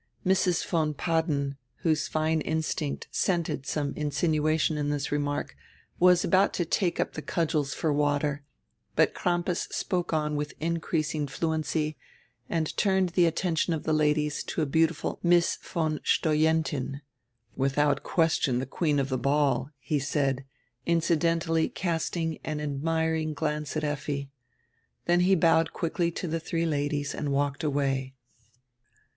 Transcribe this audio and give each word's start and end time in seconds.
Mrs. 0.25 0.65
von 0.65 0.95
Padden, 0.95 1.57
whose 1.83 2.07
fine 2.07 2.41
instinct 2.41 3.07
scented 3.11 3.67
some 3.67 3.93
insinu 3.93 4.51
ation 4.51 4.75
in 4.75 4.89
this 4.89 5.11
remark, 5.11 5.55
was 5.99 6.23
about 6.23 6.55
to 6.55 6.65
take 6.65 6.99
up 6.99 7.13
the 7.13 7.21
cudgels 7.21 7.75
for 7.75 7.93
water, 7.93 8.43
but 8.95 9.13
Crampas 9.13 9.67
spoke 9.69 10.11
on 10.11 10.35
with 10.35 10.55
increasing 10.59 11.27
fluency 11.27 11.97
and 12.49 12.75
turned 12.77 13.13
die 13.13 13.27
attention 13.27 13.75
of 13.75 13.83
die 13.83 13.91
ladies 13.91 14.43
to 14.45 14.63
a 14.63 14.65
beautiful 14.65 15.19
Miss 15.21 15.55
von 15.61 15.99
Stojentin, 16.03 17.01
"without 17.55 18.01
question 18.01 18.57
die 18.57 18.65
queen 18.65 18.97
of 18.97 19.09
die 19.09 19.17
ball," 19.17 19.69
he 19.77 19.99
said, 19.99 20.45
incidentally 20.83 21.69
casting 21.69 22.39
an 22.43 22.59
admiring 22.59 23.35
glance 23.35 23.77
at 23.77 23.83
Effi. 23.83 24.31
Then 25.05 25.19
he 25.19 25.35
bowed 25.35 25.73
quickly 25.73 26.09
to 26.09 26.27
die 26.27 26.39
three 26.39 26.65
ladies 26.65 27.13
and 27.13 27.31
walked 27.31 27.63
away. 27.63 28.15